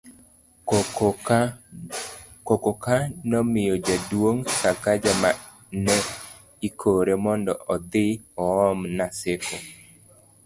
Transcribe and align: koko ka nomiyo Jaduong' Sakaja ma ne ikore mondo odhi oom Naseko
koko 2.59 2.71
ka 2.83 2.97
nomiyo 3.29 3.75
Jaduong' 3.85 4.43
Sakaja 4.59 5.11
ma 5.21 5.31
ne 5.83 5.97
ikore 6.67 7.13
mondo 7.23 7.53
odhi 7.73 8.05
oom 8.45 8.77
Naseko 8.97 9.57